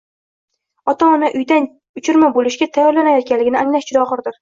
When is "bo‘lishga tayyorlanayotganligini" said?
2.41-3.65